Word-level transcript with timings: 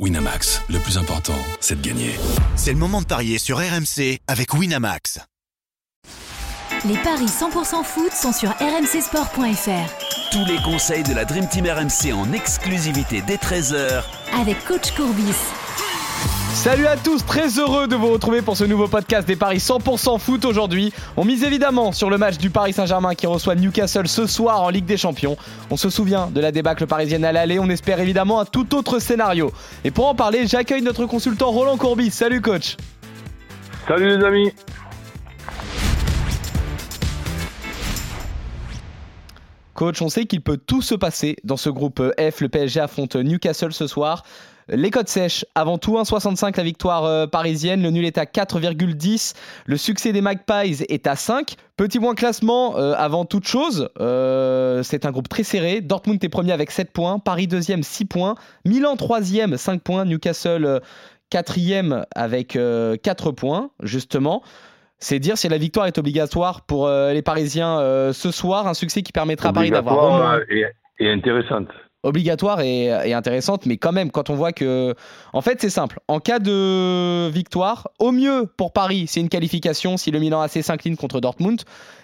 Winamax, 0.00 0.60
le 0.70 0.80
plus 0.80 0.98
important, 0.98 1.38
c'est 1.60 1.80
de 1.80 1.86
gagner. 1.86 2.16
C'est 2.56 2.72
le 2.72 2.78
moment 2.78 3.00
de 3.00 3.06
parier 3.06 3.38
sur 3.38 3.58
RMC 3.58 4.18
avec 4.26 4.52
Winamax. 4.52 5.20
Les 6.84 6.96
paris 6.96 7.26
100% 7.26 7.84
foot 7.84 8.12
sont 8.12 8.32
sur 8.32 8.50
rmcsport.fr. 8.50 10.32
Tous 10.32 10.44
les 10.46 10.60
conseils 10.64 11.04
de 11.04 11.14
la 11.14 11.24
Dream 11.24 11.48
Team 11.48 11.66
RMC 11.66 12.12
en 12.12 12.32
exclusivité 12.32 13.22
dès 13.24 13.36
13h 13.36 14.02
Avec 14.40 14.64
coach 14.64 14.90
Courbis. 14.96 15.36
Salut 16.54 16.86
à 16.86 16.96
tous, 16.96 17.26
très 17.26 17.58
heureux 17.58 17.88
de 17.88 17.96
vous 17.96 18.10
retrouver 18.12 18.40
pour 18.40 18.56
ce 18.56 18.62
nouveau 18.62 18.86
podcast 18.86 19.26
des 19.26 19.34
paris 19.34 19.58
100% 19.58 20.20
foot 20.20 20.44
aujourd'hui. 20.44 20.92
On 21.16 21.24
mise 21.24 21.42
évidemment 21.42 21.90
sur 21.90 22.08
le 22.08 22.16
match 22.16 22.38
du 22.38 22.48
Paris 22.48 22.72
Saint-Germain 22.72 23.16
qui 23.16 23.26
reçoit 23.26 23.56
Newcastle 23.56 24.06
ce 24.06 24.26
soir 24.26 24.62
en 24.62 24.70
Ligue 24.70 24.84
des 24.84 24.96
Champions. 24.96 25.36
On 25.70 25.76
se 25.76 25.90
souvient 25.90 26.28
de 26.28 26.40
la 26.40 26.52
débâcle 26.52 26.86
parisienne 26.86 27.24
à 27.24 27.32
l'aller, 27.32 27.58
on 27.58 27.68
espère 27.68 27.98
évidemment 27.98 28.38
un 28.40 28.44
tout 28.44 28.76
autre 28.76 29.00
scénario. 29.00 29.52
Et 29.82 29.90
pour 29.90 30.06
en 30.06 30.14
parler, 30.14 30.46
j'accueille 30.46 30.82
notre 30.82 31.06
consultant 31.06 31.50
Roland 31.50 31.76
Courbis. 31.76 32.12
Salut 32.12 32.40
coach. 32.40 32.76
Salut 33.88 34.16
les 34.16 34.24
amis. 34.24 34.52
Coach, 39.74 40.00
on 40.02 40.08
sait 40.08 40.24
qu'il 40.24 40.40
peut 40.40 40.56
tout 40.56 40.82
se 40.82 40.94
passer 40.94 41.36
dans 41.44 41.56
ce 41.56 41.68
groupe 41.68 42.02
F. 42.18 42.40
Le 42.40 42.48
PSG 42.48 42.80
affronte 42.80 43.16
Newcastle 43.16 43.72
ce 43.72 43.86
soir. 43.86 44.24
Les 44.68 44.90
codes 44.90 45.08
sèches, 45.08 45.44
avant 45.54 45.76
tout 45.76 45.98
1,65 45.98 46.56
la 46.56 46.62
victoire 46.62 47.04
euh, 47.04 47.26
parisienne, 47.26 47.82
le 47.82 47.90
nul 47.90 48.06
est 48.06 48.16
à 48.16 48.24
4,10, 48.24 49.34
le 49.66 49.76
succès 49.76 50.12
des 50.12 50.22
Magpies 50.22 50.84
est 50.88 51.06
à 51.06 51.16
5. 51.16 51.56
Petit 51.76 52.00
point 52.00 52.14
classement, 52.14 52.78
euh, 52.78 52.94
avant 52.96 53.26
toute 53.26 53.46
chose, 53.46 53.90
euh, 54.00 54.82
c'est 54.82 55.04
un 55.04 55.10
groupe 55.10 55.28
très 55.28 55.42
serré. 55.42 55.82
Dortmund 55.82 56.22
est 56.24 56.28
premier 56.30 56.52
avec 56.52 56.70
7 56.70 56.92
points, 56.92 57.18
Paris 57.18 57.46
deuxième 57.46 57.82
6 57.82 58.06
points, 58.06 58.36
Milan 58.64 58.96
troisième 58.96 59.58
5 59.58 59.82
points, 59.82 60.06
Newcastle 60.06 60.80
quatrième 61.28 62.06
avec 62.14 62.56
4 63.02 63.32
points, 63.32 63.70
justement. 63.82 64.42
C'est 65.04 65.18
dire 65.18 65.36
si 65.36 65.48
la 65.48 65.58
victoire 65.58 65.86
est 65.86 65.98
obligatoire 65.98 66.62
pour 66.62 66.88
les 66.88 67.22
Parisiens 67.22 68.10
ce 68.12 68.30
soir, 68.30 68.66
un 68.66 68.74
succès 68.74 69.02
qui 69.02 69.12
permettra 69.12 69.50
à 69.50 69.52
Paris 69.52 69.70
d'avoir... 69.70 70.38
Et, 70.48 70.64
et 70.98 71.10
intéressante 71.10 71.68
obligatoire 72.04 72.60
et, 72.60 73.12
intéressante, 73.12 73.66
mais 73.66 73.78
quand 73.78 73.92
même, 73.92 74.10
quand 74.10 74.30
on 74.30 74.34
voit 74.34 74.52
que. 74.52 74.94
En 75.32 75.40
fait, 75.40 75.60
c'est 75.60 75.70
simple. 75.70 75.98
En 76.06 76.20
cas 76.20 76.38
de 76.38 77.28
victoire, 77.30 77.88
au 77.98 78.12
mieux 78.12 78.46
pour 78.58 78.72
Paris, 78.72 79.06
c'est 79.08 79.20
une 79.20 79.28
qualification 79.28 79.96
si 79.96 80.10
le 80.10 80.20
Milan 80.20 80.40
AC 80.40 80.62
s'incline 80.62 80.96
contre 80.96 81.20
Dortmund. 81.20 81.62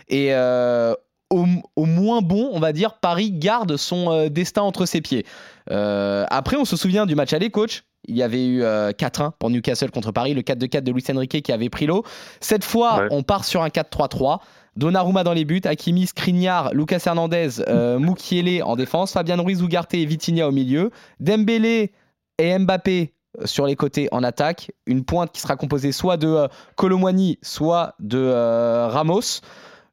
Et 0.08 0.34
euh, 0.34 0.94
au, 1.30 1.46
moins 1.84 2.22
bon, 2.22 2.50
on 2.52 2.58
va 2.58 2.72
dire, 2.72 2.94
Paris 2.94 3.30
garde 3.30 3.76
son 3.76 4.10
euh, 4.10 4.28
destin 4.28 4.62
entre 4.62 4.86
ses 4.86 5.00
pieds. 5.00 5.24
Euh, 5.70 6.24
après, 6.30 6.56
on 6.56 6.64
se 6.64 6.76
souvient 6.76 7.06
du 7.06 7.14
match 7.14 7.32
aller, 7.32 7.50
coach? 7.50 7.84
Il 8.08 8.16
y 8.16 8.22
avait 8.22 8.46
eu 8.46 8.62
4-1 8.62 9.32
pour 9.38 9.50
Newcastle 9.50 9.90
contre 9.90 10.10
Paris, 10.10 10.34
le 10.34 10.42
4-2-4 10.42 10.80
de 10.80 10.92
Luis 10.92 11.04
Enrique 11.10 11.42
qui 11.42 11.52
avait 11.52 11.68
pris 11.68 11.86
l'eau. 11.86 12.04
Cette 12.40 12.64
fois, 12.64 13.04
on 13.10 13.22
part 13.22 13.44
sur 13.44 13.62
un 13.62 13.68
4-3-3. 13.68 14.38
Donnarumma 14.76 15.24
dans 15.24 15.32
les 15.32 15.44
buts, 15.44 15.60
Hakimi, 15.64 16.06
Skriniar, 16.06 16.72
Lucas 16.72 17.02
Hernandez, 17.04 17.60
euh, 17.68 17.98
Mukiele 18.00 18.62
en 18.62 18.76
défense, 18.76 19.12
Fabien 19.12 19.36
Ruiz, 19.36 19.60
Ugarte 19.60 19.94
et 19.94 20.04
Vitinha 20.06 20.48
au 20.48 20.52
milieu, 20.52 20.90
Dembélé 21.18 21.92
et 22.38 22.58
Mbappé 22.58 23.12
euh, 23.38 23.46
sur 23.46 23.66
les 23.66 23.76
côtés 23.76 24.08
en 24.12 24.22
attaque, 24.22 24.72
une 24.86 25.04
pointe 25.04 25.32
qui 25.32 25.40
sera 25.40 25.56
composée 25.56 25.92
soit 25.92 26.16
de 26.16 26.28
euh, 26.28 27.36
soit 27.42 27.94
de 28.00 28.18
euh, 28.18 28.88
Ramos. 28.88 29.40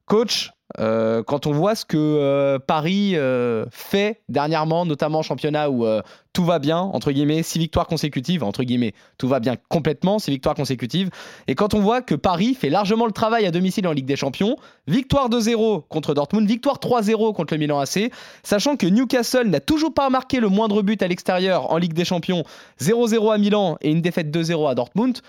Coach, 0.06 0.52
euh, 0.80 1.24
quand 1.24 1.48
on 1.48 1.54
voit 1.54 1.76
ce 1.76 1.86
que 1.86 1.98
euh, 1.98 2.60
Paris 2.60 3.14
euh, 3.16 3.66
fait 3.72 4.22
dernièrement, 4.28 4.86
notamment 4.86 5.20
en 5.20 5.24
championnat 5.24 5.70
où 5.70 5.86
tout 6.34 6.44
va 6.46 6.60
bien, 6.60 6.78
entre 6.78 7.12
guillemets, 7.12 7.42
six 7.42 7.58
victoires 7.58 7.88
consécutives, 7.88 8.44
entre 8.44 8.64
guillemets, 8.64 8.94
tout 9.18 9.28
va 9.28 9.40
bien 9.40 9.56
complètement, 9.70 10.20
six 10.20 10.30
victoires 10.30 10.56
consécutives, 10.56 11.10
et 11.48 11.56
quand 11.56 11.74
on 11.74 11.80
voit 11.80 12.02
que 12.02 12.14
Paris 12.14 12.54
fait 12.54 12.70
largement 12.70 13.06
le 13.06 13.12
travail 13.12 13.46
à 13.46 13.52
domicile 13.52 13.88
en 13.88 13.92
Ligue 13.92 14.06
des 14.06 14.16
Champions, 14.16 14.56
victoire 14.88 15.30
2-0 15.30 15.88
contre 15.88 16.14
Dortmund, 16.14 16.48
victoire 16.48 16.78
3-0 16.78 17.34
contre 17.34 17.54
le 17.56 17.60
Milan 17.60 17.80
AC, 17.80 18.12
sachant 18.44 18.76
que 18.76 18.86
Newcastle 18.86 19.48
n'a 19.48 19.60
toujours 19.60 19.94
pas 19.94 20.10
marqué 20.10 20.40
le 20.40 20.50
moindre 20.50 20.84
but 20.84 21.02
à 21.02 21.08
l'extérieur 21.08 21.72
en 21.72 21.78
Ligue 21.78 21.94
des 21.94 22.06
Champions, 22.06 22.44
0-0 22.80 23.34
à 23.34 23.38
Milan 23.40 23.78
et 23.82 23.90
une 23.90 24.02
défaite 24.02 24.30
2-0 24.30 24.70
à 24.70 24.76
Dortmund, 24.76 25.20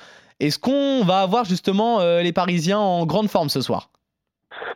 est-ce 0.40 0.58
qu'on 0.58 1.04
va 1.04 1.20
avoir 1.22 1.44
justement 1.46 2.00
les 2.20 2.32
Parisiens 2.32 2.78
en 2.78 3.06
grande 3.06 3.28
forme 3.28 3.48
ce 3.48 3.60
soir? 3.60 3.88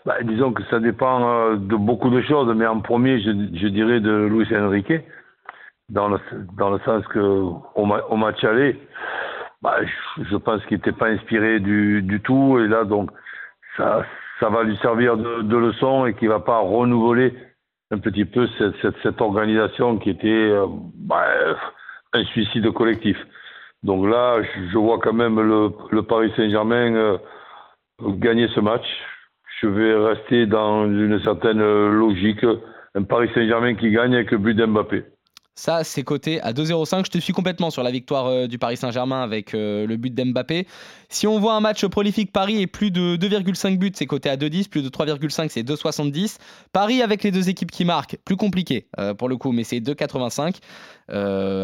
Bah, 0.05 0.17
disons 0.23 0.53
que 0.53 0.65
ça 0.65 0.81
dépend 0.81 1.29
euh, 1.29 1.57
de 1.57 1.77
beaucoup 1.77 2.11
de 2.11 2.21
choses, 2.23 2.53
mais 2.57 2.67
en 2.67 2.81
premier, 2.81 3.21
je, 3.21 3.69
dirais 3.69 4.01
de 4.01 4.27
Luis 4.27 4.49
Enrique, 4.55 4.93
dans 5.89 6.09
le, 6.09 6.19
dans 6.57 6.71
le 6.71 6.79
sens 6.81 7.07
que 7.09 7.19
au, 7.19 8.17
match 8.17 8.43
aller, 8.43 8.81
bah, 9.63 9.77
je, 10.19 10.37
pense 10.37 10.65
qu'il 10.67 10.79
n'était 10.79 10.93
pas 10.93 11.09
inspiré 11.09 11.61
du, 11.61 12.03
du, 12.03 12.21
tout, 12.21 12.59
et 12.59 12.67
là, 12.67 12.85
donc, 12.85 13.11
ça, 13.77 14.05
ça 14.41 14.49
va 14.49 14.65
lui 14.65 14.77
servir 14.79 15.17
de, 15.17 15.57
leçon 15.57 16.07
et 16.07 16.15
qu'il 16.15 16.29
ne 16.29 16.35
va 16.35 16.41
pas 16.41 16.59
renouveler 16.59 17.33
un 17.93 17.99
petit 17.99 18.25
peu 18.25 18.49
cette, 18.59 18.97
cette, 19.03 19.21
organisation 19.21 19.99
qui 19.99 20.11
était 20.11 20.29
euh, 20.29 20.67
bah, 20.97 21.25
un 22.13 22.25
suicide 22.25 22.69
collectif. 22.73 23.17
Donc 23.85 24.09
là, 24.09 24.43
je 24.43 24.79
vois 24.79 24.99
quand 24.99 25.13
même 25.13 25.41
le, 25.41 25.71
le 25.91 26.03
Paris 26.03 26.33
Saint-Germain 26.37 26.95
euh, 26.95 27.19
gagner 28.01 28.49
ce 28.49 28.61
match 28.61 28.87
je 29.63 29.69
vais 29.69 29.95
rester 29.95 30.47
dans 30.47 30.87
une 30.87 31.21
certaine 31.21 31.61
logique. 31.61 32.45
Un 32.95 33.05
Paris 33.05 33.31
Saint-Germain 33.35 33.75
qui 33.75 33.91
gagne 33.91 34.15
avec 34.15 34.33
le 34.33 34.39
but 34.39 34.55
d'Mbappé. 34.55 35.05
Ça, 35.55 35.85
c'est 35.85 36.03
coté 36.03 36.41
à 36.41 36.53
2,05. 36.53 37.05
Je 37.05 37.11
te 37.11 37.19
suis 37.19 37.35
complètement 37.35 37.69
sur 37.69 37.83
la 37.83 37.91
victoire 37.91 38.27
euh, 38.27 38.47
du 38.47 38.59
Paris 38.59 38.79
Saint-Germain 38.79 39.23
avec 39.23 39.53
euh, 39.53 39.87
le 39.87 39.97
but 39.99 40.15
d'Mbappé. 40.15 40.67
Si 41.11 41.27
on 41.27 41.39
voit 41.39 41.53
un 41.53 41.61
match 41.61 41.85
prolifique 41.87 42.33
Paris 42.33 42.63
et 42.63 42.67
plus 42.67 42.91
de 42.91 43.17
2,5 43.17 43.77
buts, 43.77 43.93
c'est 43.95 44.07
coté 44.07 44.31
à 44.31 44.37
2,10. 44.37 44.71
Plus 44.71 44.83
de 44.83 44.89
3,5, 44.89 45.49
c'est 45.51 45.63
2,70. 45.63 46.39
Paris 46.73 47.03
avec 47.03 47.23
les 47.23 47.31
deux 47.31 47.51
équipes 47.51 47.71
qui 47.71 47.85
marquent, 47.85 48.17
plus 48.25 48.37
compliqué 48.37 48.87
euh, 48.99 49.13
pour 49.13 49.29
le 49.29 49.37
coup, 49.37 49.53
mais 49.53 49.63
c'est 49.63 49.81
2,85. 49.81 50.57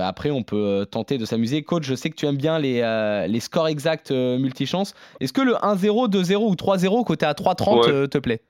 après, 0.02 0.30
on 0.30 0.42
peut 0.42 0.86
tenter 0.90 1.16
de 1.16 1.24
s'amuser. 1.24 1.62
Coach, 1.62 1.84
je 1.84 1.94
sais 1.94 2.10
que 2.10 2.16
tu 2.16 2.26
aimes 2.26 2.36
bien 2.36 2.58
les, 2.58 2.82
les 3.26 3.40
scores 3.40 3.68
exacts 3.68 4.10
multichance. 4.10 4.94
Est-ce 5.20 5.32
que 5.32 5.40
le 5.40 5.54
1-0, 5.54 6.10
2-0 6.10 6.36
ou 6.36 6.54
3-0 6.54 7.04
coté 7.04 7.24
à 7.24 7.32
3,30 7.32 8.08
te 8.08 8.18
plaît? 8.18 8.42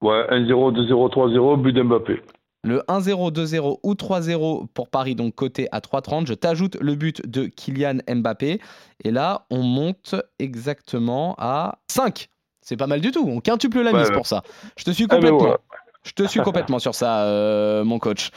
Ouais, 0.00 0.24
1-0, 0.30 0.72
2-0, 0.72 1.12
3-0, 1.12 1.60
but 1.60 1.74
d'Mbappé. 1.74 2.22
Le 2.62 2.82
1-0, 2.88 3.32
2-0 3.32 3.78
ou 3.82 3.94
3-0 3.94 4.66
pour 4.74 4.88
Paris, 4.88 5.14
donc 5.14 5.34
côté 5.34 5.68
à 5.72 5.80
3-30. 5.80 6.26
Je 6.26 6.34
t'ajoute 6.34 6.76
le 6.80 6.94
but 6.94 7.26
de 7.26 7.46
Kylian 7.46 7.98
Mbappé. 8.06 8.60
Et 9.02 9.10
là, 9.10 9.46
on 9.50 9.62
monte 9.62 10.14
exactement 10.38 11.34
à 11.38 11.78
5. 11.88 12.28
C'est 12.60 12.76
pas 12.76 12.86
mal 12.86 13.00
du 13.00 13.12
tout. 13.12 13.26
On 13.26 13.40
quintuple 13.40 13.80
la 13.80 13.92
mise 13.92 14.10
pour 14.10 14.26
ça. 14.26 14.42
Je 14.76 14.84
te 14.84 14.90
suis 14.90 15.06
Ah, 15.08 15.14
complètement. 15.14 15.56
Je 16.02 16.12
te 16.12 16.26
suis 16.26 16.40
complètement 16.40 16.78
sur 16.78 16.94
ça, 16.94 17.24
euh, 17.24 17.84
mon 17.84 17.98
coach. 17.98 18.30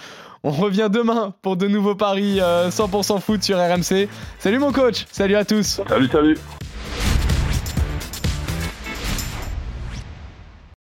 On 0.43 0.51
revient 0.51 0.89
demain 0.91 1.33
pour 1.41 1.55
de 1.55 1.67
nouveaux 1.67 1.95
paris 1.95 2.39
euh, 2.41 2.69
100% 2.69 3.21
foot 3.21 3.41
sur 3.43 3.57
RMC. 3.57 4.09
Salut 4.39 4.59
mon 4.59 4.73
coach. 4.73 5.05
Salut 5.11 5.35
à 5.35 5.45
tous. 5.45 5.81
Salut, 5.87 6.07
salut. 6.07 6.37